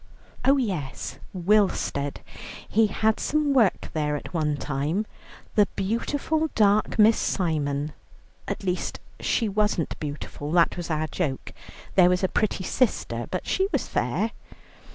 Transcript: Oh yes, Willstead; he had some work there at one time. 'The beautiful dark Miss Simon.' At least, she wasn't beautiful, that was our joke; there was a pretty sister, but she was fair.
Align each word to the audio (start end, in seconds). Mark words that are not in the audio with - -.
Oh 0.43 0.57
yes, 0.57 1.19
Willstead; 1.31 2.21
he 2.67 2.87
had 2.87 3.19
some 3.19 3.53
work 3.53 3.89
there 3.93 4.15
at 4.15 4.33
one 4.33 4.57
time. 4.57 5.05
'The 5.53 5.67
beautiful 5.75 6.49
dark 6.55 6.97
Miss 6.97 7.19
Simon.' 7.19 7.93
At 8.47 8.63
least, 8.63 8.99
she 9.19 9.47
wasn't 9.47 9.99
beautiful, 9.99 10.51
that 10.53 10.75
was 10.75 10.89
our 10.89 11.05
joke; 11.05 11.53
there 11.93 12.09
was 12.09 12.23
a 12.23 12.27
pretty 12.27 12.63
sister, 12.63 13.27
but 13.29 13.45
she 13.45 13.67
was 13.71 13.87
fair. 13.87 14.31